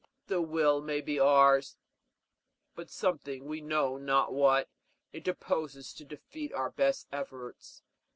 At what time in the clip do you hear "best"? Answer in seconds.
6.71-7.07